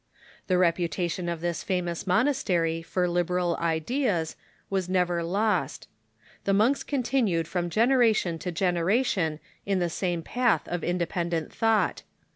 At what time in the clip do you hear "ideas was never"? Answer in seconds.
3.57-5.21